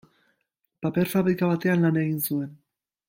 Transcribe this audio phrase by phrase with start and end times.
[0.85, 2.51] Paper-fabrika batean lan egin zuen.